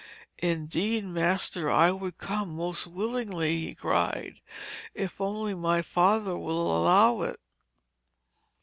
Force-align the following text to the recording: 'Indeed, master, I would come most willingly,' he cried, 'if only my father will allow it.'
'Indeed, 0.39 1.05
master, 1.05 1.69
I 1.69 1.91
would 1.91 2.17
come 2.17 2.55
most 2.55 2.87
willingly,' 2.87 3.61
he 3.61 3.75
cried, 3.75 4.41
'if 4.95 5.21
only 5.21 5.53
my 5.53 5.83
father 5.83 6.35
will 6.35 6.75
allow 6.75 7.21
it.' 7.21 7.39